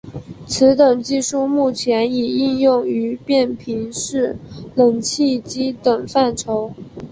[0.47, 4.35] 此等技术目前已应用于变频式
[4.73, 6.73] 冷气机等范畴。